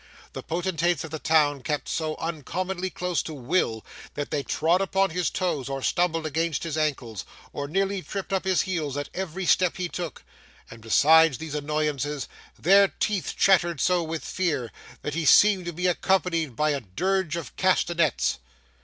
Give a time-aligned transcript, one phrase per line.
[0.33, 3.85] The potentates of the town kept so uncommonly close to Will
[4.15, 8.43] that they trod upon his toes, or stumbled against his ankles, or nearly tripped up
[8.43, 10.23] his heels at every step he took,
[10.71, 12.27] and, besides these annoyances,
[12.57, 14.71] their teeth chattered so with fear,
[15.03, 18.39] that he seemed to be accompanied by a dirge of castanets.